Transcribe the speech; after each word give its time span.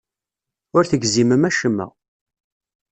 Ur 0.75 0.83
tegzimem 0.85 1.43
acemma. 1.49 1.87